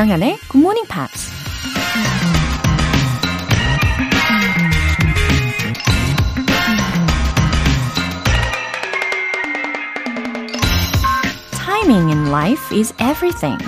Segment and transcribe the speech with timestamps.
[0.00, 1.28] Good Morning Pops.
[11.52, 13.58] Timing in life is everything.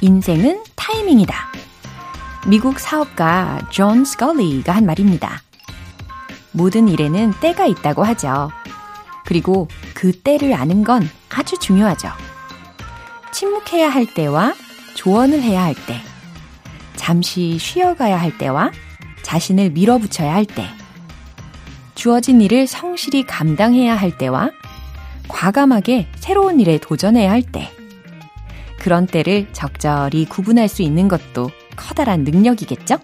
[0.00, 1.34] 인생은 타이밍이다.
[2.46, 5.42] 미국 사업가 존 스컬리가 한 말입니다.
[6.52, 8.52] 모든 일에는 때가 있다고 하죠.
[9.24, 12.10] 그리고 그 때를 아는 건 아주 중요하죠.
[13.32, 14.54] 침묵해야 할 때와
[14.98, 15.94] 조언을 해야 할 때,
[16.96, 18.72] 잠시 쉬어가야 할 때와
[19.22, 20.64] 자신을 밀어붙여야 할 때,
[21.94, 24.50] 주어진 일을 성실히 감당해야 할 때와
[25.28, 27.70] 과감하게 새로운 일에 도전해야 할 때,
[28.80, 32.98] 그런 때를 적절히 구분할 수 있는 것도 커다란 능력이겠죠?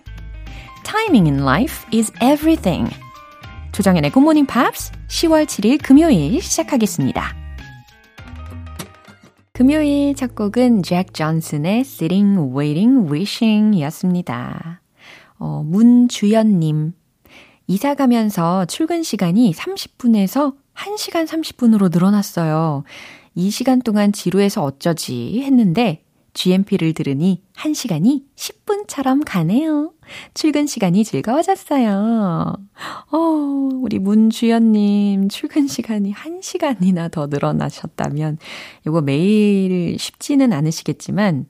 [0.82, 2.92] Timing in life is everything.
[3.70, 7.43] 조정연의 Good Morning Pops 10월 7일 금요일 시작하겠습니다.
[9.56, 14.80] 금요일 첫 곡은 잭 존슨의 Sitting, Waiting, Wishing 이었습니다.
[15.38, 16.92] 어, 문주연님.
[17.68, 22.82] 이사 가면서 출근 시간이 30분에서 1시간 30분으로 늘어났어요.
[23.36, 26.02] 이 시간 동안 지루해서 어쩌지 했는데
[26.34, 29.92] GMP를 들으니 1시간이 10분처럼 가네요.
[30.34, 32.54] 출근 시간이 즐거워졌어요.
[33.12, 38.38] 어, 우리 문주연님 출근 시간이 1시간이나 더 늘어나셨다면
[38.86, 41.46] 이거 매일 쉽지는 않으시겠지만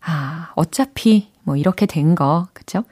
[0.00, 2.84] 아, 어차피 뭐 이렇게 된 거, 그쵸?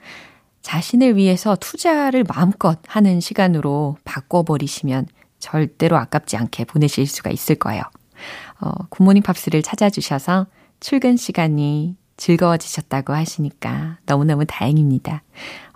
[0.60, 5.06] 자신을 위해서 투자를 마음껏 하는 시간으로 바꿔버리시면
[5.38, 7.82] 절대로 아깝지 않게 보내실 수가 있을 거예요.
[8.60, 10.46] 어, 굿모닝 팝스를 찾아주셔서
[10.80, 15.22] 출근 시간이 즐거워지셨다고 하시니까 너무너무 다행입니다.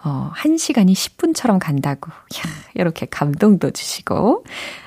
[0.05, 2.11] 어, 한 시간이 10분처럼 간다고.
[2.11, 2.43] 야,
[2.75, 4.45] 이렇게 감동도 주시고.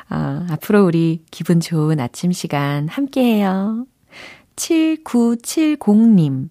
[0.09, 3.85] 어, 앞으로 우리 기분 좋은 아침 시간 함께 해요.
[4.57, 6.49] 7970님.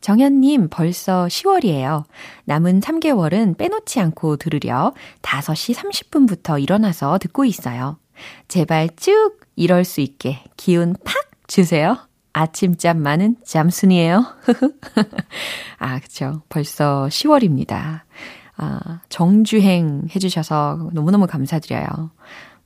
[0.00, 2.04] 정현님, 벌써 10월이에요.
[2.44, 7.98] 남은 3개월은 빼놓지 않고 들으려 5시 30분부터 일어나서 듣고 있어요.
[8.46, 11.14] 제발 쭉 이럴 수 있게 기운 팍
[11.48, 12.05] 주세요.
[12.36, 14.22] 아침잠 많은 잠순이에요.
[15.78, 16.42] 아, 그쵸.
[16.50, 18.02] 벌써 10월입니다.
[18.58, 22.10] 아, 정주행 해주셔서 너무너무 감사드려요.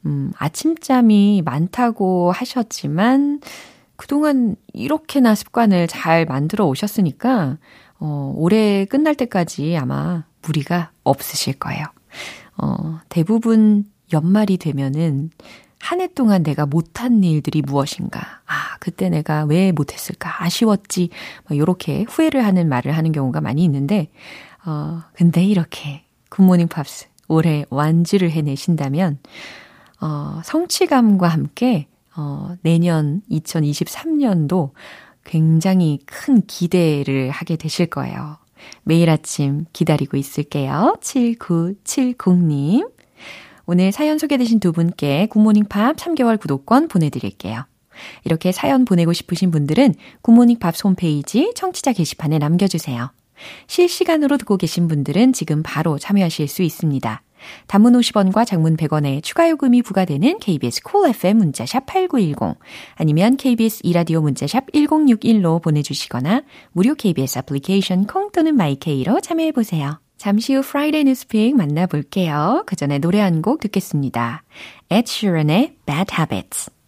[0.06, 3.40] 음, 아침잠이 많다고 하셨지만,
[3.94, 7.58] 그동안 이렇게나 습관을 잘 만들어 오셨으니까,
[8.00, 11.84] 어, 올해 끝날 때까지 아마 무리가 없으실 거예요.
[12.56, 15.30] 어, 대부분 연말이 되면은
[15.80, 18.39] 한 해 동안 내가 못한 일들이 무엇인가.
[18.80, 20.42] 아, 그때 내가 왜 못했을까.
[20.42, 21.10] 아쉬웠지.
[21.48, 24.10] 막 요렇게 후회를 하는 말을 하는 경우가 많이 있는데,
[24.64, 29.18] 어, 근데 이렇게 굿모닝 팝스 올해 완주를 해내신다면,
[30.00, 31.86] 어, 성취감과 함께,
[32.16, 34.72] 어, 내년 2023년도
[35.24, 38.38] 굉장히 큰 기대를 하게 되실 거예요.
[38.82, 40.96] 매일 아침 기다리고 있을게요.
[41.00, 42.90] 7970님.
[43.66, 47.64] 오늘 사연 소개되신 두 분께 굿모닝 팝스 3개월 구독권 보내드릴게요.
[48.24, 53.12] 이렇게 사연 보내고 싶으신 분들은 굿모닝 팝스 홈페이지 청취자 게시판에 남겨주세요.
[53.66, 57.22] 실시간으로 듣고 계신 분들은 지금 바로 참여하실 수 있습니다.
[57.66, 62.58] 단문 50원과 장문 100원의 추가 요금이 부과되는 KBS cool FM 문자샵 8910
[62.96, 70.00] 아니면 KBS 2라디오 문자샵 1061로 보내주시거나 무료 KBS 애플리케이션 콩 또는 마이케이로 참여해보세요.
[70.18, 72.64] 잠시 후 Friday News Pick 만나볼게요.
[72.66, 74.42] 그 전에 노래 한 곡 듣겠습니다.
[74.90, 76.79] Ed Sheeran의 Bad Habits.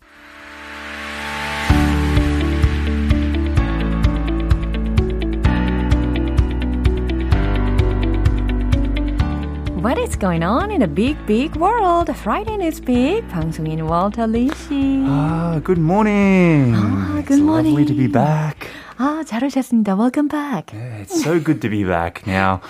[9.82, 12.10] What is going on in a big, big world?
[12.16, 15.04] Friday News Big 방송인 월터 리 씨.
[15.08, 16.74] Ah, good morning.
[16.76, 17.74] Ah, good it's morning.
[17.74, 18.68] lovely to be back.
[18.98, 19.96] 아, 잘 오셨습니다.
[19.96, 20.74] Welcome back.
[20.74, 22.26] Yeah, it's so good to be back.
[22.28, 22.62] Now,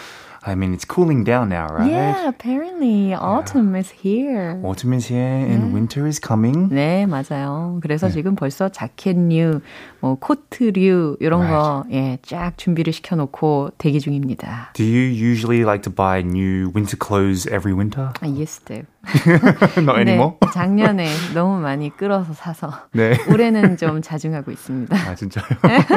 [0.45, 1.91] I mean, it's cooling down now, right?
[1.91, 4.57] Yeah, apparently autumn is here.
[4.63, 6.69] Autumn is here and winter is coming.
[6.69, 7.79] 네, 맞아요.
[7.81, 9.59] 그래서 지금 벌써 자켓류,
[9.99, 14.71] 뭐 코트류 이런 거 예, 쫙 준비를 시켜 놓고 대기 중입니다.
[14.73, 18.13] Do you usually like to buy new winter clothes every winter?
[18.21, 18.83] I used to.
[19.78, 20.36] Not 네, anymore?
[20.52, 23.16] 작년에 너무 많이 끌어서 사서 네.
[23.30, 24.96] 올해는 좀 자중하고 있습니다.
[24.96, 25.44] 아, 진짜요?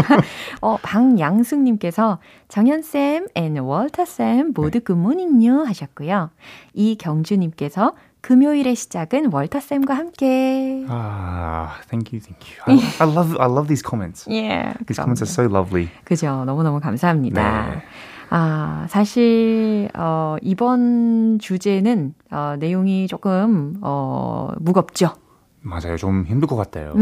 [0.62, 6.30] 어, 방양숙님께서 정현 쌤 and 월터 쌤 모두 good morning요 하셨고요.
[6.74, 10.84] 이경주님께서 금요일의 시작은 월터 쌤과 함께.
[10.90, 12.58] ah, thank you, thank you.
[12.66, 14.26] I, I love, I love these comments.
[14.34, 14.74] 예.
[14.88, 15.90] These comments are so lovely.
[16.04, 16.44] 그죠.
[16.46, 17.70] 너무 너무 감사합니다.
[17.70, 17.82] 네.
[18.30, 25.14] 아, 사실, 어, 이번 주제는, 어, 내용이 조금, 어, 무겁죠.
[25.62, 25.98] 맞아요.
[25.98, 26.94] 좀 힘들 것 같아요.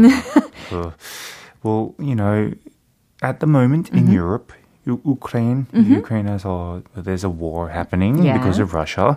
[0.70, 0.92] 그,
[1.64, 2.50] well, you know,
[3.22, 4.52] at the moment in Europe,
[4.86, 8.36] U- Ukraine, Ukraine에서 there's a war happening Yeah.
[8.38, 9.16] because of Russia.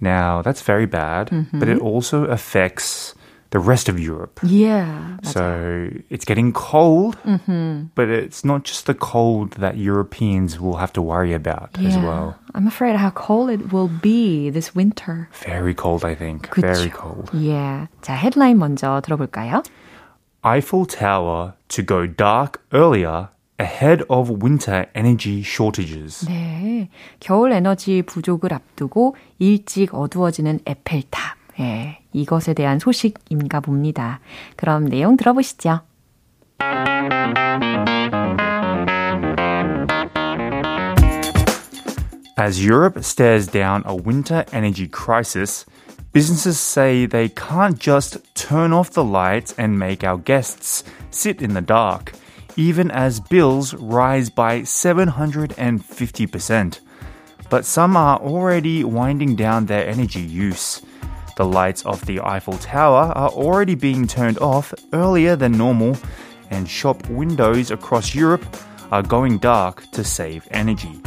[0.00, 3.14] Now that's very bad, but it also affects
[3.55, 4.39] the rest of Europe.
[4.43, 5.17] Yeah.
[5.23, 7.17] So it's getting cold,
[7.95, 12.05] but it's not just the cold that Europeans will have to worry about as Yeah.
[12.05, 12.35] well.
[12.55, 15.27] I'm afraid how cold it will be this winter.
[15.43, 16.47] Very cold, I think.
[16.49, 16.61] 그쵸?
[16.61, 17.29] Very cold.
[17.33, 17.87] Yeah.
[18.01, 19.63] 자, 헤드라인 먼저 들어볼까요?
[20.43, 23.27] Eiffel Tower to go dark earlier
[23.59, 26.25] ahead of winter energy shortages.
[26.27, 26.89] 네.
[27.19, 31.37] 겨울 에너지 부족을 앞두고 일찍 어두워지는 에펠탑.
[31.59, 31.99] 예.
[32.13, 34.21] 이것에 대한 소식인가 봅니다.
[34.55, 35.81] 그럼 내용 들어보시죠.
[42.37, 45.65] As Europe stares down a winter energy crisis,
[46.11, 51.53] businesses say they can't just turn off the lights and make our guests sit in
[51.53, 52.13] the dark,
[52.55, 56.79] even as bills rise by 750%.
[57.49, 60.81] But some are already winding down their energy use.
[61.36, 65.96] The lights of the Eiffel Tower are already being turned off earlier than normal,
[66.50, 68.44] and shop windows across Europe
[68.90, 70.98] are going dark to save energy.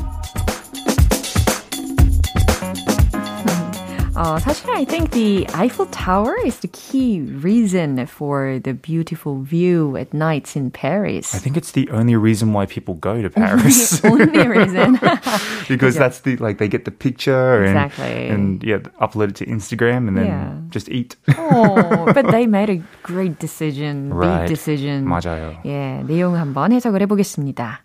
[4.19, 9.97] 어, 사실 I think the Eiffel Tower is the key reason for the beautiful view
[9.97, 11.35] at nights in Paris.
[11.35, 13.99] I think it's the only reason why people go to Paris.
[14.05, 15.01] only reason.
[15.69, 18.29] because that's the like they get the picture and Exactly.
[18.31, 20.53] and yeah upload it to Instagram and then Yeah.
[20.71, 21.17] just eat.
[21.37, 24.47] oh, but they made a great decision, Right.
[24.47, 25.07] big decision.
[25.07, 25.59] 맞아요.
[25.67, 27.81] 예, 내용 한번 해석을 해보겠습니다.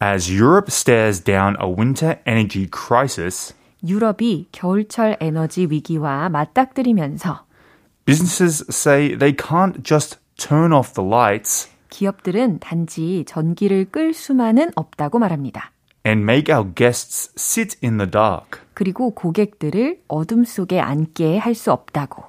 [0.00, 3.52] As Europe stares down a winter energy crisis,
[3.87, 7.45] 유럽이 겨울철 에너지 위기와 맞닥뜨리면서
[8.05, 15.19] businesses say they can't just turn off the lights 기업들은 단지 전기를 끌 수만은 없다고
[15.19, 15.71] 말합니다.
[16.05, 18.59] and make our guests sit in the dark.
[18.73, 22.23] 그리고 고객들을 어둠 속에 앉게 할 수 없다고.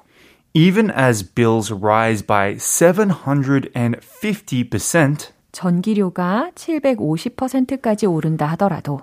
[0.53, 9.01] Even as bills rise by 750%, 전기료가 750%까지 오른다 하더라도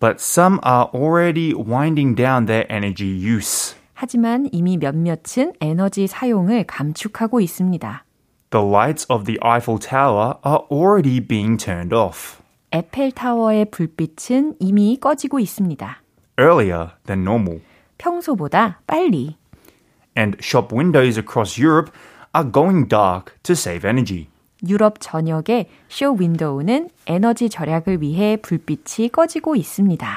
[0.00, 3.74] but some are already winding down their energy use.
[3.94, 8.04] 하지만 이미 몇몇은 에너지 사용을 감축하고 있습니다.
[8.50, 12.40] The lights of the Eiffel Tower are already being turned off
[12.72, 16.02] 에펠타워의 불빛은 이미 꺼지고 있습니다.
[16.38, 17.60] earlier than normal,
[17.98, 19.36] 평소보다 빨리.
[20.16, 21.90] and shop windows across Europe
[22.34, 24.28] are going dark to save energy.
[24.67, 30.07] 유럽 전역의 쇼 윈도우는 에너지 절약을 위해 불빛이 꺼지고 있습니다.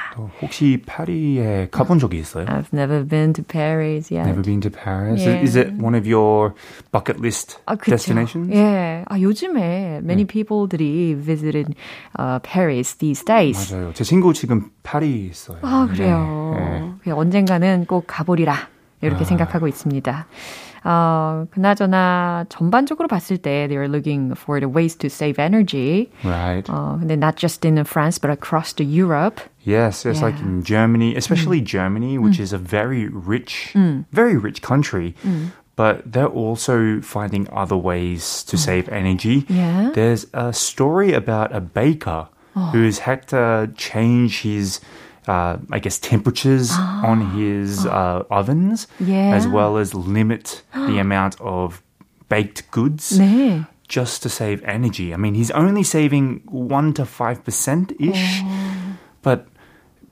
[0.42, 2.44] 혹시 파리에 가본 적이 있어요?
[2.46, 4.28] I've never been to Paris yet.
[4.28, 5.24] Never been to Paris.
[5.26, 5.42] Yeah.
[5.42, 6.54] Is it one of your
[6.92, 8.52] bucket list 아, destinations?
[8.54, 9.04] 예.
[9.08, 11.74] 아, 요즘에 many people들이 visited
[12.18, 13.72] uh, Paris these days.
[13.72, 13.92] 맞아요.
[13.94, 15.58] 제 친구 지금 파리 있어요.
[15.62, 16.54] 아, 그래요.
[16.56, 17.10] 네, 네.
[17.12, 18.54] 언젠가는 꼭 가보리라.
[19.00, 19.24] 이렇게 아.
[19.24, 20.26] 생각하고 있습니다.
[20.83, 26.09] 어, 그나저나 전반적으로 봤을 때 they are looking for the ways to save energy.
[26.23, 26.63] Right.
[26.69, 29.41] 어, 근데 not just in France but across the Europe.
[29.65, 30.45] Yes, it's like Yeah.
[30.47, 33.73] in Germany, especially Germany, which is a very rich,
[34.11, 35.13] very rich country.
[35.75, 39.45] But they're also finding other ways to save energy.
[39.47, 39.91] Yeah.
[39.93, 42.27] There's a story about a baker
[42.73, 44.81] who's had to change his,
[45.26, 46.70] uh, I guess, temperatures
[47.02, 49.34] on his uh, ovens, Yeah.
[49.34, 51.82] as well as limit the amount of
[52.28, 53.66] baked goods 네.
[53.88, 55.12] just to save energy.
[55.14, 58.42] I mean, he's only saving 1 to 5% ish,
[59.22, 59.46] but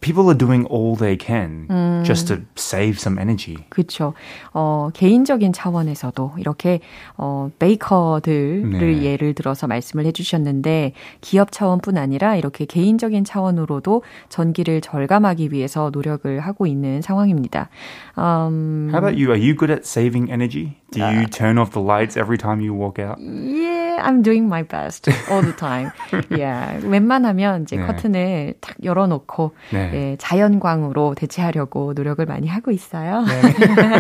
[0.03, 3.57] people are doing all they can just to save some energy.
[3.71, 4.13] 그렇죠.
[4.53, 6.81] 어, 개인적인 차원에서도 이렇게
[7.17, 9.03] 어, 베이커들을 네.
[9.03, 16.67] 예를 들어서 말씀을 해주셨는데 기업 차원뿐 아니라 이렇게 개인적인 차원으로도 전기를 절감하기 위해서 노력을 하고
[16.67, 17.71] 있는 상황입니다.
[18.19, 19.31] 음, How about you?
[19.33, 20.82] Are you good at saving energy?
[20.92, 23.20] Do you turn off the lights every time you walk out?
[23.20, 25.92] Yeah, I'm doing my best all the time.
[26.32, 27.86] yeah, 웬만하면 이제 네.
[27.86, 29.92] 커튼을 탁 열어놓고 네.
[29.94, 33.26] 예, 자연광으로 대체하려고 노력을 많이 하고 있어요.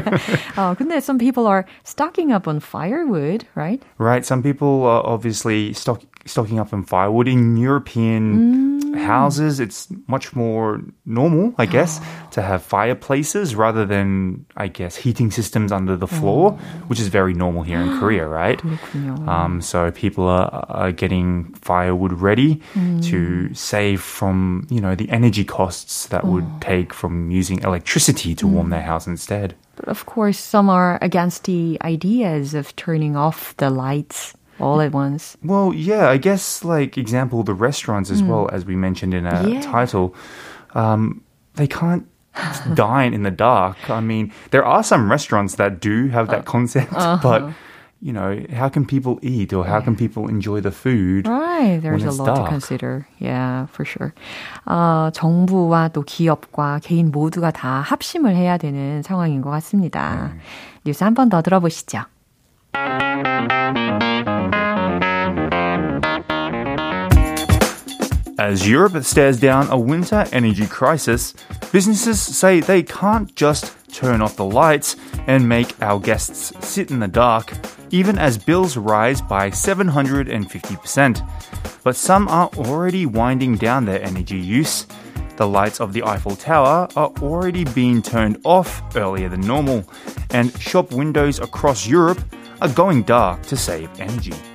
[0.58, 3.84] 어, 근데 some people are stocking up on firewood, right?
[3.98, 4.26] Right.
[4.26, 9.65] Some people are obviously stock, stocking up on firewood in European houses, mm.
[9.65, 12.01] it's much more normal, I guess,
[12.33, 16.59] to have fireplaces rather than, I guess, heating systems under the floor, mm.
[16.89, 18.63] which is very normal here in Korea, right?
[18.95, 23.03] Um, so people are, are, getting firewood ready mm.
[23.05, 26.59] to save from, you know, the energy costs that would oh.
[26.61, 29.55] take from using electricity to warm their house instead.
[29.77, 34.92] But of course, some are against the ideas of turning off the lights all at
[34.92, 35.38] once.
[35.44, 39.46] Well, yeah, I guess like example the restaurants as well as we mentioned in our
[39.48, 39.62] Yeah.
[39.62, 40.16] title,
[40.74, 41.22] um,
[41.56, 42.06] they can't
[42.74, 43.78] dine in the dark.
[43.90, 47.50] I mean, there are some restaurants that do have that concept, but
[48.00, 51.26] you know, how can people eat or how can people enjoy the food?
[51.28, 52.50] Right, there's when a it's lot to dark.
[52.50, 53.08] consider.
[53.18, 54.14] Yeah, for sure.
[54.68, 60.34] 어, 정부와 또 기업과 개인 모두가 다 합심을 해야 되는 상황인 것 같습니다.
[60.86, 62.06] 뉴스 한 번 더 들어보시죠.
[68.38, 71.35] As Europe stares down a winter energy crisis,
[71.71, 77.00] businesses say they can't just turn off the lights and make our guests sit in
[77.00, 77.52] the dark,
[77.91, 81.29] even as bills rise by 750%.
[81.85, 84.87] But some are already winding down their energy use.
[85.37, 89.85] The lights of the Eiffel Tower are already being turned off earlier than normal,
[90.31, 92.23] and shop windows across Europe
[92.62, 94.52] are going dark to save energy.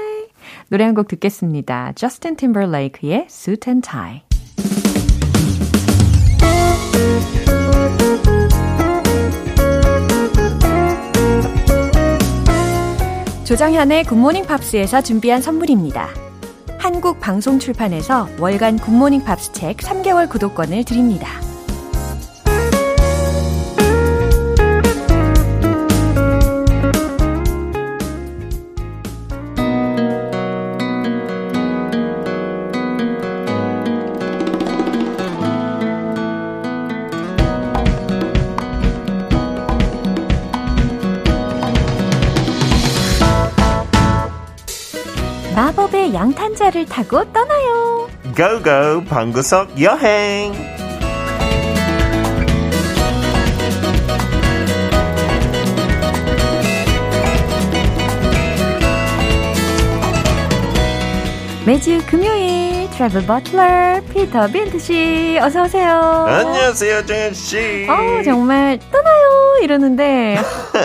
[0.70, 1.94] 노래 한 곡 듣겠습니다.
[1.96, 4.22] 저스틴 팀버레이크의 Suit and Tie.
[13.46, 16.08] 조정현의 굿모닝 팝스에서 준비한 선물입니다.
[16.78, 21.28] 한국 방송 출판에서 월간 굿모닝 팝스 책 3개월 구독권을 드립니다.
[45.56, 48.08] 마법의 양탄자를 타고 떠나요.
[48.36, 50.54] 고고 방구석 여행
[61.66, 65.92] 매주 금요일 트래블 버틀러 피터 빈트 씨 어서 오세요.
[66.28, 70.38] 안녕하세요 정현 씨 어 정말 떠나요 이러는데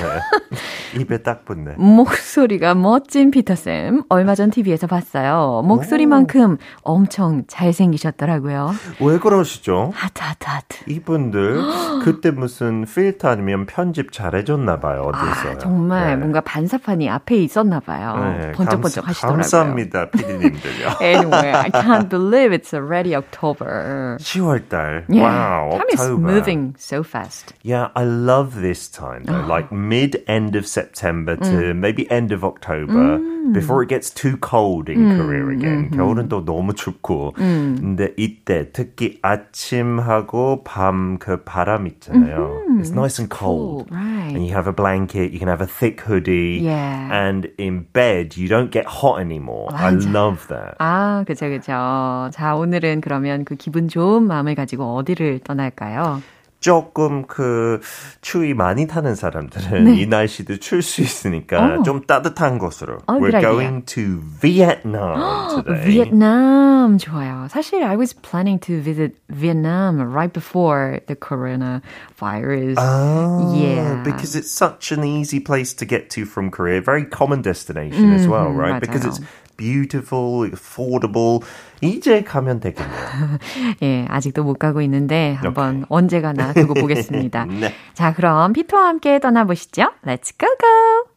[0.98, 1.74] 입에 딱 붙네.
[1.76, 5.62] 목소리가 멋진 피터쌤 얼마 전 TV에서 봤어요.
[5.64, 8.72] 목소리만큼 엄청 잘생기셨더라고요.
[9.00, 9.90] 왜 그러시죠?
[9.94, 10.90] 하트 하트 하트.
[10.90, 11.60] 이분들
[12.04, 18.14] 그때 무슨 필터 아니면 편집 잘해줬나 봐요 어디서 아, 정말 뭔가 반사판이 앞에 있었나 봐요.
[18.38, 19.36] 네, 번쩍번쩍 하시더라고요.
[19.42, 24.16] 감사합니다 피디님들요 Anyway, I can't believe it's already October.
[24.20, 27.54] 10월달 Yeah, wow time is moving so fast.
[27.62, 32.44] Yeah, I love this time though, like mid end of September to maybe end of
[32.44, 33.18] October
[33.52, 35.90] before it gets too cold in Korea again.
[35.90, 37.34] 겨울은 또 너무 춥고.
[37.36, 42.62] 근데 이때 특히 아침하고 밤 그 바람 있잖아요.
[42.78, 43.86] It's nice and cold.
[43.90, 44.34] Cool, right.
[44.34, 46.60] And you have a blanket, you can have a thick hoodie.
[46.62, 47.08] Yeah.
[47.12, 49.68] And in bed, you don't get hot anymore.
[49.72, 50.10] I 맞아.
[50.10, 50.76] love that.
[50.78, 52.30] 아, 그쵸, 그쵸.
[52.32, 56.22] 자, 오늘은 그러면 그 기분 좋은 마음을 가지고 어디를 떠날까요?
[56.61, 57.79] 조금 그
[58.21, 60.01] 추위 많이 타는 사람들은 네.
[60.01, 61.83] 이 날씨도 출 수 있으니까 어.
[61.83, 62.97] 좀 따뜻한 곳으로.
[63.05, 63.51] 어, We're good idea.
[63.51, 65.85] going to Vietnam today.
[65.85, 67.47] Vietnam 좋아요.
[67.49, 72.75] 사실 I was planning to visit Vietnam right before the coronavirus.
[72.79, 74.01] Oh, Yeah.
[74.03, 76.81] because it's such an easy place to get to from Korea.
[76.81, 78.81] Very common destination as well, right?
[78.81, 79.27] Because it's 맞아요.
[79.56, 81.40] beautiful, affordable.
[81.80, 83.38] 이제 가면 되겠네요.
[83.82, 85.84] 예, 아직도 못 가고 있는데 한번 오케이.
[85.88, 87.44] 언제 가나 두고 보겠습니다.
[87.46, 87.74] 네.
[87.94, 89.82] 자, 그럼 피토와 함께 떠나보시죠.
[90.04, 91.11] Let's go go!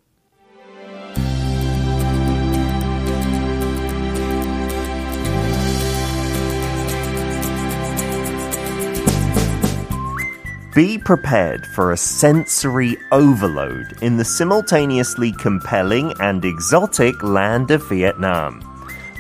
[10.76, 18.60] Be prepared for a sensory overload in the simultaneously compelling and exotic land of Vietnam.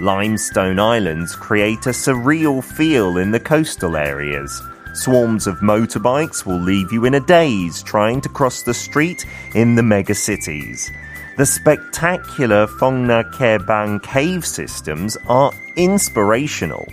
[0.01, 4.61] Limestone islands create a surreal feel in the coastal areas.
[4.93, 9.75] Swarms of motorbikes will leave you in a daze trying to cross the street in
[9.75, 10.91] the megacities.
[11.37, 16.85] The spectacular Phong Nha Ke Bang cave systems are inspirational.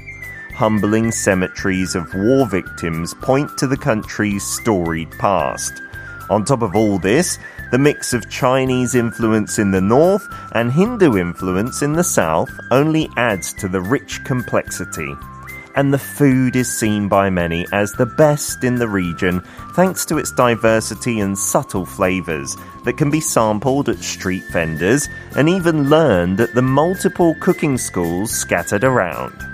[0.63, 5.83] Humbling cemeteries of war victims point to the country's storied past.
[6.31, 7.41] On top of all this,
[7.73, 13.11] the mix of Chinese influence in the north and Hindu influence in the south only
[13.17, 15.13] adds to the rich complexity.
[15.75, 19.41] And the food is seen by many as the best in the region
[19.75, 25.49] thanks to its diversity and subtle flavors that can be sampled at street vendors and
[25.49, 29.52] even learned at the multiple cooking schools scattered around.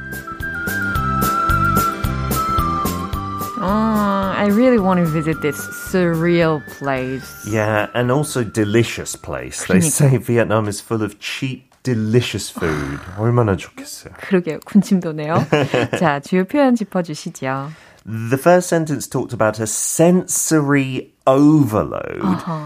[3.59, 5.55] Oh, I really want to visit this
[5.89, 7.45] surreal place.
[7.47, 9.65] Yeah, and also delicious place.
[9.65, 9.91] They 그러니까.
[9.91, 12.99] say Vietnam is full of cheap, delicious food.
[13.17, 14.13] 얼마나 좋겠어요.
[14.17, 14.59] 그러게요.
[14.65, 15.47] 군침 도네요.
[15.97, 17.71] 자, 주요 표현 짚어주시죠.
[18.05, 22.19] The first sentence talked about a sensory overload.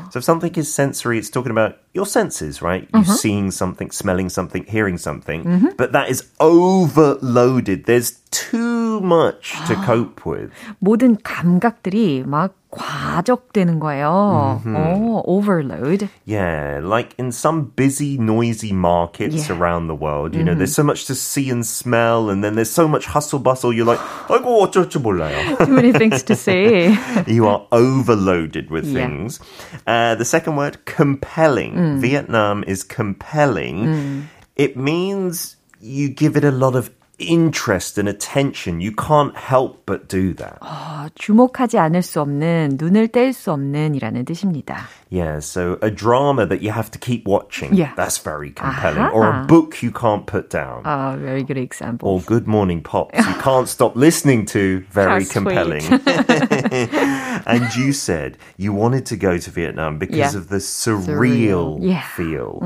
[0.09, 2.89] So if something is sensory, it's talking about your senses, right?
[2.91, 5.75] You seeing something, smelling something, hearing something.
[5.77, 7.85] But that is overloaded.
[7.85, 8.17] There's
[8.51, 10.51] too much to cope with.
[10.79, 14.61] 모든 감각들이 막 과적되는 거예요.
[14.65, 16.09] 어, overload.
[16.25, 19.55] Yeah, like in some busy, noisy markets Yeah.
[19.57, 22.69] around the world, you know, there's so much to see and smell, and then there's
[22.69, 23.71] so much hustle bustle.
[23.73, 25.57] You're like, 아이고 어쩔 줄 몰라요.
[25.65, 26.91] Too many things to say.
[27.25, 29.07] you are overloaded with Yeah.
[29.07, 29.39] things.
[29.87, 31.99] Uh, the second word, compelling.
[32.01, 34.27] Vietnam is compelling.
[34.57, 38.79] It means you give it a lot of interest and attention.
[38.79, 40.59] You can't help but do that.
[40.61, 44.77] 어, 주목하지 않을 수 없는, 눈을 뗄 수 없는이라는 뜻입니다.
[45.09, 47.73] Yeah, so a drama that you have to keep watching.
[47.73, 47.93] Yeah.
[47.95, 48.99] That's very compelling.
[48.99, 49.11] Aha.
[49.15, 50.83] Or a book you can't put down.
[50.83, 52.07] 아, very good example.
[52.09, 53.17] or Good Morning Pops.
[53.17, 54.83] You can't stop listening to.
[54.91, 55.31] Very How sweet.
[55.31, 55.81] compelling.
[57.47, 60.37] and you said you wanted to go to Vietnam because Yeah.
[60.37, 61.79] of the surreal, Surreal.
[61.81, 62.03] Yeah.
[62.15, 62.59] feel.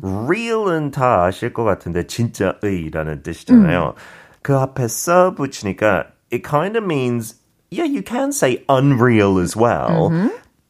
[0.00, 3.94] real은 다 아실 것 같은데 진짜의라는 뜻이잖아요.
[4.42, 7.36] 그 앞에 써 붙이니까 it kind of means
[7.70, 10.10] yeah, you can say unreal as well.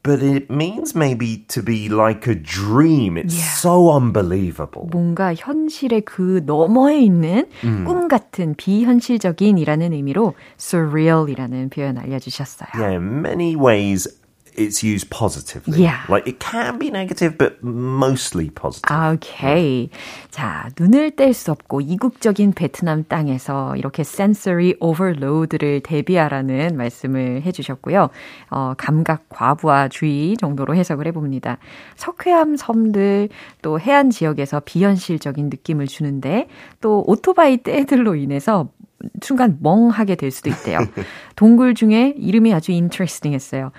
[0.01, 3.17] But it means maybe to be like a dream.
[3.17, 3.51] It's Yeah.
[3.59, 4.87] so unbelievable.
[4.89, 12.69] 뭔가 현실의 그 너머에 있는 꿈 같은 비현실적인이라는 의미로 surreal이라는 표현 알려주셨어요.
[12.75, 14.07] Yeah, in many ways,
[14.56, 15.82] it's used positively.
[15.82, 16.02] Yeah.
[16.08, 18.88] Like it can be negative, but mostly positive.
[18.88, 19.90] 아, 오케이.
[20.30, 28.10] 자, 눈을 뗄 수 없고 이국적인 베트남 땅에서 이렇게 sensory overload를 대비하라는 말씀을 해주셨고요.
[28.50, 31.58] 어, 감각 과부하주의 정도로 해석을 해봅니다.
[31.96, 33.28] 석회암 섬들
[33.62, 36.48] 또 해안 지역에서 비현실적인 느낌을 주는데
[36.80, 38.68] 또 오토바이 떼들로 인해서
[39.22, 40.78] 순간 멍하게 될 수도 있대요.
[41.36, 43.70] 동굴 중에 이름이 아주 interesting 했어요.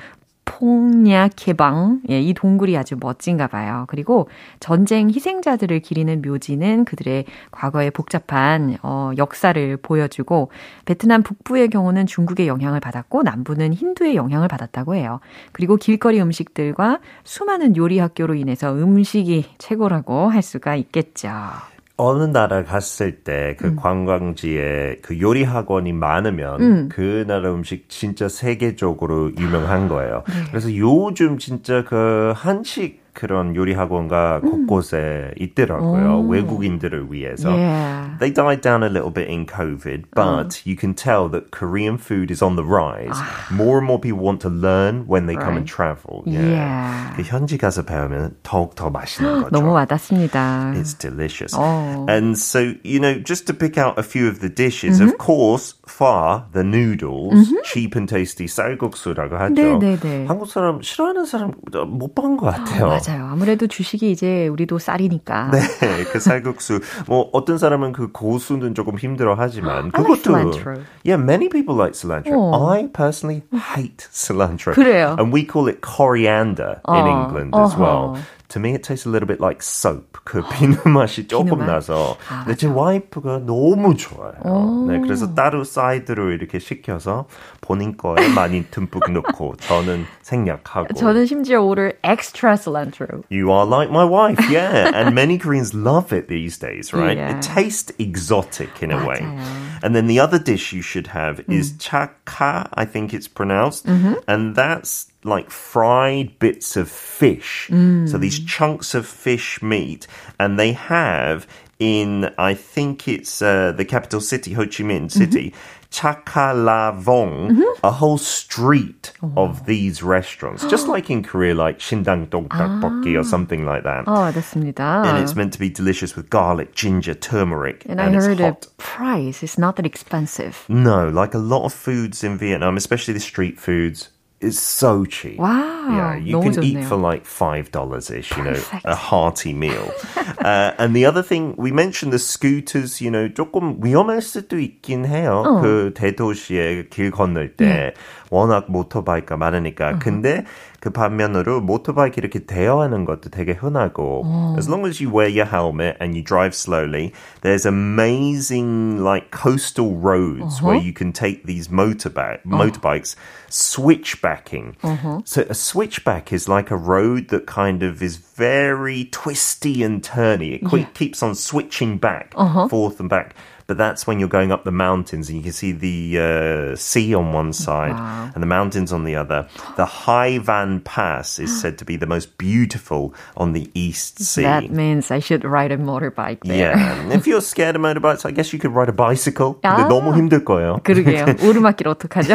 [0.45, 2.01] 폭냐 개방.
[2.09, 3.85] 예, 이 동굴이 아주 멋진가 봐요.
[3.87, 4.29] 그리고
[4.59, 10.49] 전쟁 희생자들을 기리는 묘지는 그들의 과거의 복잡한 어, 역사를 보여주고
[10.85, 15.19] 베트남 북부의 경우는 중국의 영향을 받았고 남부는 힌두의 영향을 받았다고 해요.
[15.51, 21.74] 그리고 길거리 음식들과 수많은 요리 학교로 인해서 음식이 최고라고 할 수가 있겠죠.
[21.97, 26.89] 어느 나라 갔을 때그 관광지에 그 요리 학원이 많으면 음.
[26.91, 30.23] 그 나라 음식 진짜 세계적으로 유명한 거예요.
[30.27, 30.33] 네.
[30.49, 36.20] 그래서 요즘 진짜 그 한식 그런 요리 학원가 곳곳에 있더라고요.
[36.28, 37.50] 외국인들을 위해서.
[37.50, 38.16] Yeah.
[38.20, 42.30] They died down a little bit in COVID, but you can tell that Korean food
[42.30, 43.18] is on the rise.
[43.50, 45.74] More and more people want to learn when they come and Right.
[45.74, 46.22] travel.
[46.24, 47.12] Yeah.
[47.16, 49.50] 그 현지 가서 배우면 더욱 더 맛있는 거죠.
[49.50, 50.72] 너무 와닿습니다.
[50.76, 51.52] It's delicious.
[51.58, 52.06] Oh.
[52.08, 55.10] And so, you know, just to pick out a few of the dishes, Mm-hmm.
[55.10, 59.54] of course, pho, the noodles, cheap and tasty 쌀국수라고 하죠.
[59.54, 60.26] 네, 네, 네.
[60.26, 61.52] 한국 사람 싫어하는 사람
[61.98, 63.00] 못 본 것 같아요.
[63.07, 63.27] 맞아요.
[63.27, 65.51] 아무래도 주식이 이제 우리도 쌀이니까.
[65.51, 66.79] 네, 그 쌀국수.
[67.07, 70.73] 뭐 어떤 사람은 그 고수는 조금 힘들어하지만 I like 그것도 cilantro.
[71.05, 72.33] Yeah, many people like cilantro.
[72.33, 72.71] 어.
[72.71, 74.73] I personally hate cilantro.
[74.73, 75.15] 그래요.
[75.19, 78.17] And we call it coriander in 어, England as well.
[78.44, 78.44] 어허.
[78.50, 80.18] To me, it tastes a little bit like soap.
[80.24, 81.66] 그 비누 맛이 조금 비누 맛?
[81.66, 82.16] 나서.
[82.28, 84.40] 아, 근데 제 와이프가 너무 좋아해요.
[84.42, 84.86] 오.
[84.90, 87.26] 네, 그래서 따로 사이드로 이렇게 시켜서
[87.60, 90.94] 본인 거에 많이 듬뿍 넣고 저는 생략하고.
[90.94, 93.22] 저는 심지어 오늘 extra cilantro.
[93.30, 94.90] You are like my wife, yeah.
[94.94, 97.16] and many Koreans love it these days, right?
[97.16, 97.36] Yeah.
[97.36, 99.20] It tastes exotic in a way.
[99.20, 99.38] 맞아요.
[99.84, 101.78] And then the other dish you should have is Mm.
[101.78, 103.86] chaka, I think it's pronounced.
[103.86, 104.14] Mm-hmm.
[104.26, 107.68] And that's like fried bits of fish.
[107.70, 108.08] Mm.
[108.08, 110.06] So these chunks of fish meat.
[110.38, 111.46] And they have
[111.78, 115.54] in, I think it's uh, the capital city, Ho Chi Minh City,
[115.90, 120.64] Chakalavong, a whole street of these restaurants.
[120.66, 124.04] Just like in Korea, like Shindang Dongtakbokki or something like that.
[124.06, 125.04] 어, 맞습니다.
[125.06, 127.84] And it's meant to be delicious with garlic, ginger, turmeric.
[127.86, 128.66] And I it's heard the hot.
[128.76, 130.64] price is not that expensive.
[130.68, 135.38] No, like a lot of foods in Vietnam, especially the street foods, is so cheap.
[135.38, 136.88] Wow, Yeah, you 너무 can eat 좋네요.
[136.88, 138.86] for like five dollars ish, you know, Perfect.
[138.86, 139.92] a hearty meal.
[140.40, 145.04] uh, and the other thing we mentioned the scooters, you know, 조금 위험할 수도 있긴
[145.04, 145.44] 해요.
[145.44, 145.60] 어.
[145.60, 147.94] 그 대도시에 길 건널 때 예.
[148.30, 149.98] 워낙 모터바이크가 많으니까.
[149.98, 150.44] 근데
[150.80, 154.54] 그 반면으로 모터바이크 이렇게 대여하는 것도 되게 흔하고 어.
[154.58, 157.12] as long as you wear your helmet and you drive slowly,
[157.42, 160.66] there's amazing like coastal roads Uh-huh.
[160.68, 162.56] where you can take these motorbike Oh.
[162.56, 163.14] motorbikes
[163.48, 164.76] switchbacking.
[164.82, 165.20] Uh-huh.
[165.24, 170.54] So a switchback is like a road that kind of is very twisty and turny.
[170.62, 172.68] It que- keeps on switching back, Uh-huh.
[172.68, 173.34] forth and back.
[173.66, 177.14] But that's when you're going up the mountains and you can see the uh, sea
[177.14, 178.30] on one side Wow.
[178.34, 179.46] and the mountains on the other.
[179.76, 184.42] The Hai Van Pass is said to be the most beautiful on the East Sea.
[184.42, 186.74] That means I should ride a motorbike there.
[186.74, 187.00] Yeah.
[187.00, 189.54] And if you're scared of motorbikes, I guess you could ride a bicycle.
[189.62, 189.88] 근데 아.
[189.88, 190.82] 너무 힘들 거예요.
[190.82, 191.38] 그러게요.
[191.46, 192.34] 오르막길 어떡하죠?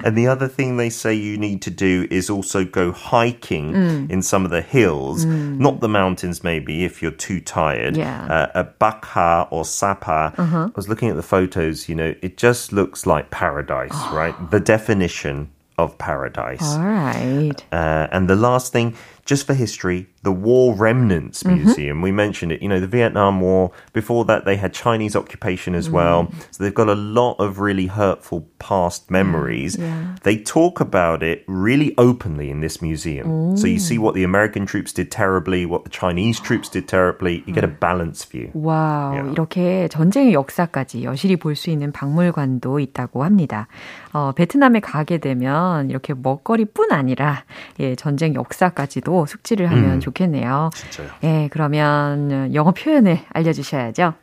[0.05, 4.09] And the other thing they say you need to do is also go hiking Mm.
[4.09, 7.97] in some of the hills, not the mountains maybe if you're too tired.
[7.97, 8.23] Yeah.
[8.23, 8.33] Uh-huh.
[8.55, 10.31] Uh, a Bakha or Sapa.
[10.42, 14.34] I was looking at the photos, you know, it just looks like paradise, right?
[14.50, 16.62] The definition of paradise.
[16.62, 17.56] All right.
[17.72, 21.63] Uh, and the last thing, just for history, the War Remnants Mm-hmm.
[21.63, 22.01] Museum.
[22.01, 22.61] We mentioned it.
[22.63, 23.71] You know, the Vietnam War.
[23.93, 26.25] Before that, they had Chinese occupation as well.
[26.25, 26.33] Mm.
[26.51, 29.77] So they've got a lot of really hurtful past memories.
[29.77, 30.15] yeah.
[30.23, 33.55] They talk about it really openly in this museum.
[33.57, 37.43] So you see what the American troops did terribly, what the Chinese troops did terribly.
[37.45, 38.49] You get a balanced view.
[38.55, 39.31] 와우, Yeah.
[39.33, 43.67] 이렇게 전쟁의 역사까지 여실히 볼 수 있는 박물관도 있다고 합니다.
[44.11, 47.43] 어, 베트남에 가게 되면 이렇게 먹거리뿐 아니라
[47.79, 50.70] 예, 전쟁 역사까지도 숙지를 하면 좋겠네요.
[50.74, 51.08] 진짜요.
[51.24, 54.14] 예, 그러면 영어 표현을 알려주셔야죠.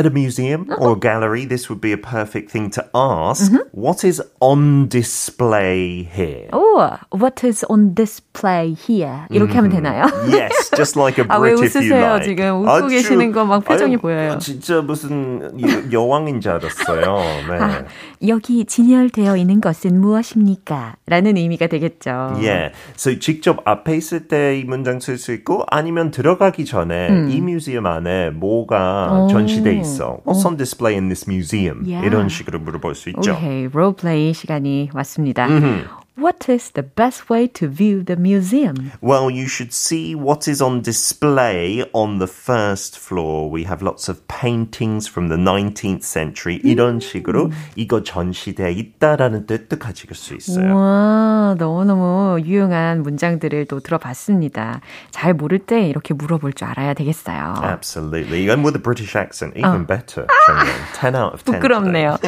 [0.00, 3.52] At a museum or a gallery, this would be a perfect thing to ask.
[3.76, 6.48] what is on display here?
[6.54, 9.26] Oh, what is on display here?
[9.28, 10.04] 이렇게 하면 되나요?
[10.32, 12.00] Yes, just like a 아, 왜 Brit if you 웃으세요?
[12.16, 12.24] like.
[12.24, 14.38] 지금 웃고 계시는 거 막 표정이 아유, 보여요.
[14.38, 17.18] 진짜 무슨 여- 여왕인 줄 알았어요.
[17.50, 18.28] 네.
[18.28, 20.96] 여기 진열되어 있는 것은 무엇입니까?
[21.06, 22.40] 라는 의미가 되겠죠.
[22.40, 22.72] Yeah.
[22.96, 27.28] So 직접 앞에 있을 때 이 문장 쓸 수 있고 아니면 들어가기 전에 음.
[27.30, 29.89] 이 뮤지엄 안에 뭐가 전시돼 있어.
[30.23, 31.83] What's on display in this museum?
[31.85, 32.05] Yeah.
[32.05, 33.33] 이런 식으로 물어볼 수 있죠.
[33.33, 35.47] 오케이, 롤플레이 시간이 왔습니다.
[35.47, 35.98] Mm-hmm.
[36.16, 38.92] What is the best way to view the museum?
[39.00, 43.48] Well, you should see what is on display on the first floor.
[43.48, 46.60] We have lots of paintings from the 19th century.
[46.62, 50.74] 이런 식으로 이거 전시되어 있다라는 뜻도 가지고 수 있어요.
[50.76, 54.80] 와, 너무너무 유용한 문장들을 또 들어봤습니다.
[55.10, 57.54] 잘 모를 때 이렇게 물어볼 줄 알아야 되겠어요.
[57.62, 58.50] Absolutely.
[58.50, 60.26] And with a British accent, even better.
[60.46, 61.52] 정말 10 out of 10.
[61.54, 62.18] 부끄럽네요.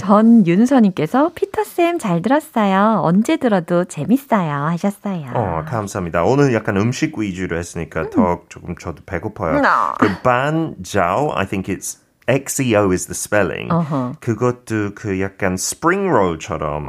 [0.00, 3.00] 전윤서님께서 피터쌤 잘 들었어요.
[3.04, 4.50] 언제 들어도 재밌어요.
[4.66, 5.30] 하셨어요.
[5.34, 6.24] 어, 감사합니다.
[6.24, 9.56] 오늘 약간 음식 위주로 했으니까 더 조금 저도 배고파요.
[9.58, 9.94] No.
[9.98, 13.72] 그 반자오, I think it's XEO is the spelling.
[13.72, 14.16] 어허.
[14.20, 16.88] 그것도 그 약간 spring roll처럼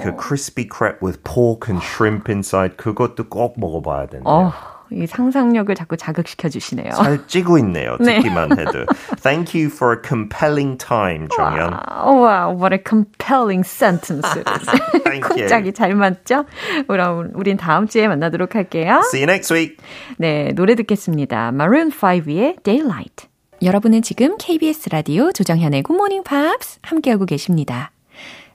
[0.00, 4.24] 그 crispy crepe with pork and shrimp inside 그것도 꼭 먹어봐야 된대요.
[4.24, 4.52] 어,
[4.92, 6.90] 이 상상력을 자꾸 자극시켜 주시네요.
[6.92, 7.96] 잘 찌고 있네요.
[8.02, 8.62] 듣기만 네.
[8.62, 8.86] 해도.
[9.22, 11.72] Thank you for a compelling time, 정연.
[12.04, 14.22] Wow, what a compelling sentence.
[15.22, 16.44] 쿵짝이 잘 맞죠?
[16.88, 19.00] 그럼 우린 다음 주에 만나도록 할게요.
[19.04, 19.76] See you next week.
[20.18, 21.48] 네, 노래 듣겠습니다.
[21.48, 23.28] Maroon 5의 Daylight.
[23.62, 27.90] 여러분은 지금 KBS 라디오 조정현의 굿모닝 팝스 함께하고 계십니다.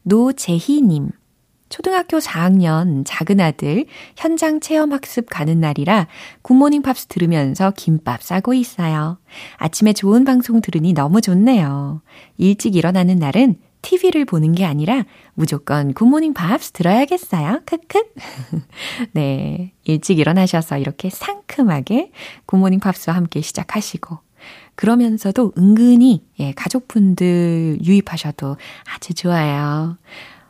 [0.04, 1.12] 노재희님.
[1.76, 3.86] 초등학교 4학년 작은 아들
[4.16, 6.08] 현장 체험 학습 가는 날이라
[6.42, 9.18] 굿모닝 팝스 들으면서 김밥 싸고 있어요.
[9.58, 12.02] 아침에 좋은 방송 들으니 너무 좋네요.
[12.38, 17.64] 일찍 일어나는 날은 TV를 보는 게 아니라 무조건 굿모닝 팝스 들어야겠어요.
[17.66, 18.04] 크크.
[19.12, 19.74] 네.
[19.84, 22.14] 일찍 일어나셔서 이렇게 상큼하게
[22.46, 24.18] 굿모닝 팝스와 함께 시작하시고
[24.76, 28.56] 그러면서도 은근히 예, 가족분들 유입하셔도
[28.94, 29.98] 아주 좋아요.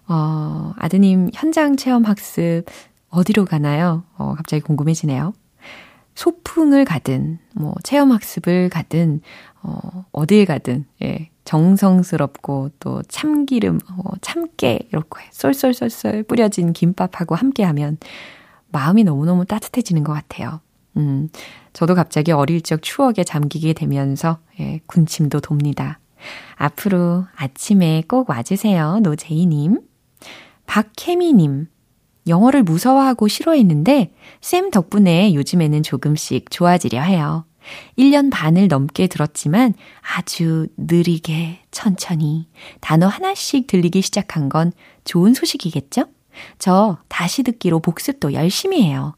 [0.07, 2.63] 어, 아드님 현장 체험 학습
[3.09, 4.03] 어디로 가나요?
[4.17, 5.33] 어, 갑자기 궁금해지네요.
[6.15, 9.21] 소풍을 가든, 뭐, 체험 학습을 가든,
[9.63, 17.97] 어, 어딜 가든, 예, 정성스럽고 또 참기름, 어, 참깨, 이렇게 쏠쏠쏠쏠 뿌려진 김밥하고 함께 하면
[18.71, 20.61] 마음이 너무너무 따뜻해지는 것 같아요.
[20.97, 21.29] 음,
[21.73, 25.99] 저도 갑자기 어릴 적 추억에 잠기게 되면서, 예, 군침도 돕니다.
[26.55, 29.79] 앞으로 아침에 꼭 와주세요, 노제이님.
[30.65, 31.67] 박혜미님.
[32.27, 37.45] 영어를 무서워하고 싫어했는데 쌤 덕분에 요즘에는 조금씩 좋아지려 해요.
[37.97, 42.47] 1년 반을 넘게 들었지만 아주 느리게 천천히
[42.79, 44.71] 단어 하나씩 들리기 시작한 건
[45.03, 46.05] 좋은 소식이겠죠?
[46.59, 49.15] 저 다시 듣기로 복습도 열심히 해요.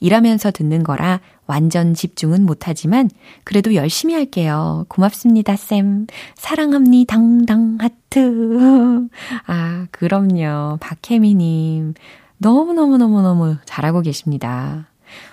[0.00, 3.10] 일하면서 듣는 거라 완전 집중은 못하지만
[3.44, 4.86] 그래도 열심히 할게요.
[4.88, 6.06] 고맙습니다, 쌤.
[6.36, 9.08] 사랑합니다, 당당 하트.
[9.46, 10.78] 아, 그럼요.
[10.80, 11.94] 박혜미님.
[12.38, 14.88] 너무너무너무너무 잘하고 계십니다.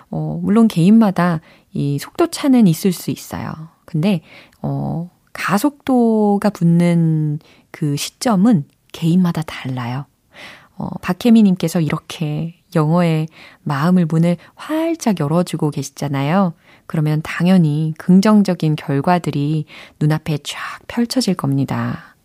[0.10, 3.52] 어, 물론 개인마다 이 속도 차는 있을 수 있어요.
[3.86, 4.22] 근데,
[4.62, 7.40] 어, 가속도가 붙는
[7.72, 10.06] 그 시점은 개인마다 달라요.
[10.76, 13.28] 어, 박혜미님께서 이렇게 영어의
[13.64, 16.54] 마음을 문을 활짝 열어주고 계시잖아요.
[16.86, 19.66] 그러면 당연히 긍정적인 결과들이
[20.00, 22.16] 눈앞에 쫙 펼쳐질 겁니다.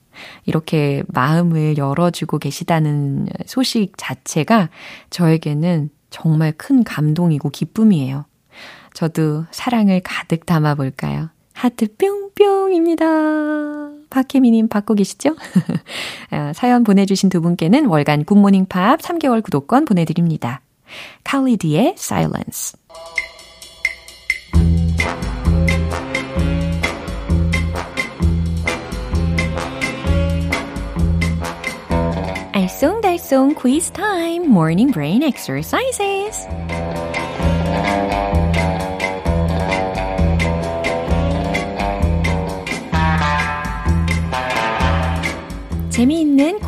[0.44, 4.68] 이렇게 마음을 열어주고 계시다는 소식 자체가
[5.10, 8.26] 저에게는 정말 큰 감동이고 기쁨이에요.
[8.94, 11.30] 저도 사랑을 가득 담아 볼까요?
[11.54, 13.81] 하트 뿅뿅입니다.
[14.12, 15.34] 박혜미님 받고 계시죠?
[16.30, 20.60] 아, 사연 보내주신 두 분께는 월간 굿모닝 팝 3개월 구독권 보내드립니다.
[21.24, 22.76] 칼리디의 Silence.
[32.52, 36.46] 알쏭달쏭 quiz time morning brain exercises.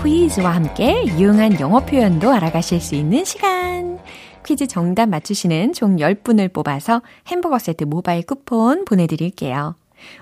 [0.04, 3.98] 퀴즈와 함께 유용한 영어 표현도 알아가실 수 있는 시간.
[4.44, 9.76] 퀴즈 정답 맞추시는 총 10분을 뽑아서 햄버거 세트 모바일 쿠폰 보내드릴게요.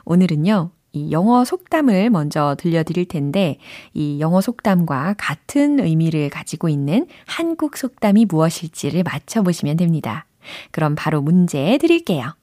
[0.04, 3.58] 오늘은요, 이 영어 속담을 먼저 들려드릴 텐데,
[3.92, 10.26] 이 영어 속담과 같은 의미를 가지고 있는 한국 속담이 무엇일지를 맞춰보시면 됩니다.
[10.70, 12.36] 그럼 바로 문제 드릴게요.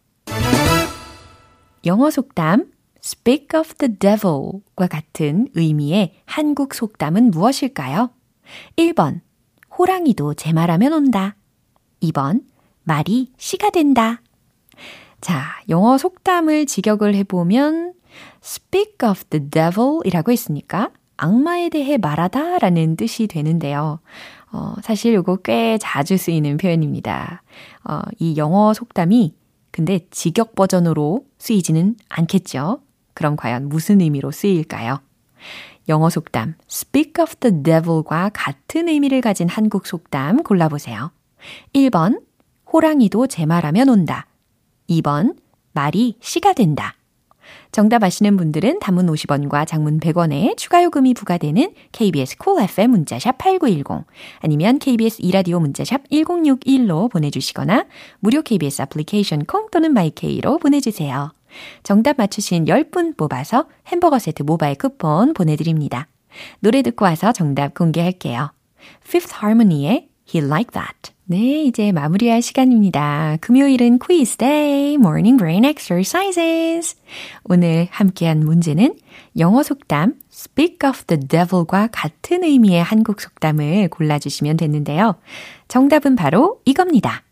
[1.85, 2.65] 영어 속담
[3.09, 8.11] speak of the devil과 같은 의미의 한국 속담은 무엇일까요?
[8.77, 9.21] 1번,
[9.75, 11.35] 호랑이도 제 말하면 온다.
[12.03, 12.43] 2번,
[12.83, 14.21] 말이 씨가 된다.
[15.21, 17.93] 자, 영어 속담을 직역을 해보면
[18.43, 24.01] speak of the devil 이라고 했으니까 악마에 대해 말하다 라는 뜻이 되는데요.
[24.51, 27.41] 어, 사실 이거 꽤 자주 쓰이는 표현입니다.
[27.85, 29.33] 어, 이 영어 속담이
[29.71, 32.81] 근데 직역 버전으로 쓰이지는 않겠죠.
[33.19, 35.01] 그럼 과연 무슨 의미로 쓰일까요?
[35.89, 41.11] 영어 속담 speak of the devil과 같은 의미를 가진 한국 속담 골라보세요.
[41.75, 42.21] 1번
[42.71, 44.25] 호랑이도 제 말하면 온다.
[44.89, 45.35] 2번
[45.73, 46.95] 말이 씨가 된다.
[47.73, 53.37] 정답 아시는 분들은 단문 50원과 장문 100원에 추가 요금이 부과되는 KBS 콜 cool FM 문자샵
[53.37, 54.05] 8910
[54.39, 57.85] 아니면 KBS 이라디오 문자샵 1061로 보내주시거나
[58.21, 61.33] 무료 KBS 애플리케이션 콩 또는 마이케이로 보내주세요.
[61.83, 66.07] 정답 맞추신 10분 뽑아서 햄버거 세트 모바일 쿠폰 보내드립니다.
[66.59, 68.51] 노래 듣고 와서 정답 공개할게요.
[69.05, 71.13] Fifth Harmony의 He Like That.
[71.25, 73.37] 네, 이제 마무리할 시간입니다.
[73.41, 76.95] 금요일은 quiz day, morning brain exercises.
[77.43, 78.95] 오늘 함께한 문제는
[79.37, 85.17] 영어 속담 speak of the devil과 같은 의미의 한국 속담을 골라주시면 됐는데요.
[85.67, 87.23] 정답은 바로 이겁니다.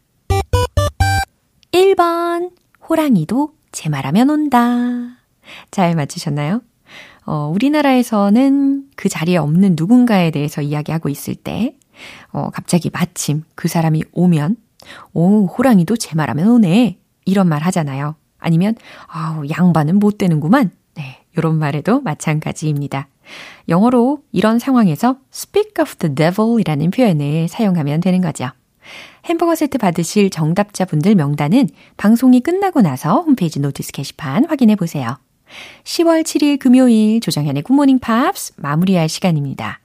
[1.72, 2.52] 1번.
[2.88, 4.62] 호랑이도 제 말하면 온다.
[5.72, 6.62] 잘 맞추셨나요?
[7.26, 11.76] 어, 우리나라에서는 그 자리에 없는 누군가에 대해서 이야기하고 있을 때,
[12.32, 14.56] 어, 갑자기 마침 그 사람이 오면,
[15.14, 16.98] 오, 호랑이도 제 말하면 오네.
[17.26, 18.16] 이런 말 하잖아요.
[18.38, 18.76] 아니면,
[19.08, 20.72] 아우, 양반은 못 되는구만.
[20.96, 23.10] 네, 요런 말에도 마찬가지입니다.
[23.68, 28.50] 영어로 이런 상황에서 speak of the devil 이라는 표현을 사용하면 되는 거죠.
[29.28, 35.18] 햄버거 세트 받으실 정답자분들 명단은 방송이 끝나고 나서 홈페이지 notice 게시판 확인해 보세요.
[35.84, 39.80] 10월 7일 금요일 조정현의 굿모닝 팝스 마무리할 시간입니다.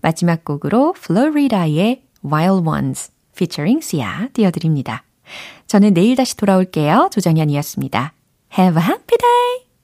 [0.00, 5.04] 마지막 곡으로 Flo Rida의 Wild Ones featuring Sia 띄워드립니다.
[5.66, 7.10] 저는 내일 다시 돌아올게요.
[7.12, 8.12] 조정현이었습니다.
[8.58, 9.69] Have a happy day!